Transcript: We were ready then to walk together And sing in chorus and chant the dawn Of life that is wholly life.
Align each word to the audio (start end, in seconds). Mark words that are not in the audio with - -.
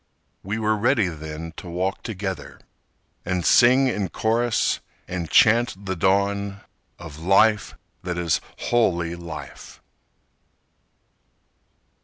We 0.41 0.57
were 0.57 0.75
ready 0.75 1.09
then 1.09 1.53
to 1.57 1.69
walk 1.69 2.01
together 2.01 2.59
And 3.23 3.45
sing 3.45 3.85
in 3.87 4.09
chorus 4.09 4.79
and 5.07 5.29
chant 5.29 5.85
the 5.85 5.95
dawn 5.95 6.61
Of 6.97 7.19
life 7.19 7.75
that 8.01 8.17
is 8.17 8.41
wholly 8.57 9.15
life. 9.15 9.79